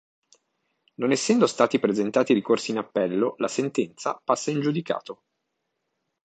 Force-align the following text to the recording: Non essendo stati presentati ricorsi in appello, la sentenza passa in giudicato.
Non 0.95 1.11
essendo 1.11 1.45
stati 1.45 1.77
presentati 1.77 2.33
ricorsi 2.33 2.71
in 2.71 2.79
appello, 2.79 3.35
la 3.37 3.47
sentenza 3.47 4.19
passa 4.25 4.49
in 4.49 4.59
giudicato. 4.59 5.25